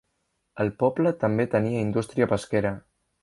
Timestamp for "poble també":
0.83-1.45